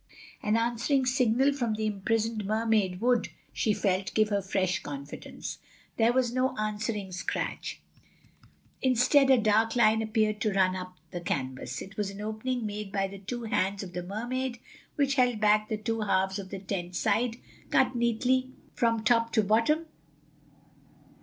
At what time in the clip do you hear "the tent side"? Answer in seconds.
16.49-17.37